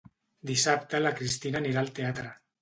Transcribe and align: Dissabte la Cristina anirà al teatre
Dissabte 0.51 1.01
la 1.03 1.11
Cristina 1.19 1.61
anirà 1.63 1.85
al 1.85 1.93
teatre 2.01 2.35